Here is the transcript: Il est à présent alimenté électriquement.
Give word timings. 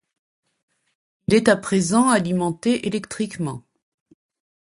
Il 1.27 1.35
est 1.35 1.47
à 1.47 1.55
présent 1.55 2.09
alimenté 2.09 2.87
électriquement. 2.87 3.63